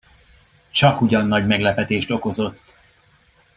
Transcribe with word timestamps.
Csakugyan 0.71 1.25
nagy 1.27 1.45
meglepetést 1.47 2.11
okozott. 2.11 2.75